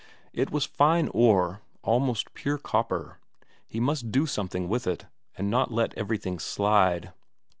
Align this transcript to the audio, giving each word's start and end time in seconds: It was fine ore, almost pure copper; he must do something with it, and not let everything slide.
It 0.33 0.49
was 0.49 0.65
fine 0.65 1.09
ore, 1.13 1.61
almost 1.83 2.33
pure 2.33 2.57
copper; 2.57 3.19
he 3.67 3.79
must 3.79 4.11
do 4.11 4.25
something 4.25 4.67
with 4.67 4.87
it, 4.87 5.05
and 5.37 5.47
not 5.51 5.71
let 5.71 5.95
everything 5.95 6.39
slide. 6.39 7.13